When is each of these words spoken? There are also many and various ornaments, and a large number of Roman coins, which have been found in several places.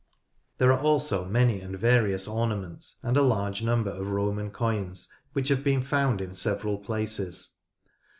There 0.57 0.71
are 0.71 0.79
also 0.79 1.25
many 1.25 1.61
and 1.61 1.77
various 1.77 2.27
ornaments, 2.27 2.97
and 3.03 3.15
a 3.15 3.21
large 3.21 3.61
number 3.61 3.91
of 3.91 4.07
Roman 4.07 4.49
coins, 4.49 5.07
which 5.33 5.49
have 5.49 5.63
been 5.63 5.83
found 5.83 6.21
in 6.21 6.33
several 6.35 6.79
places. 6.79 7.57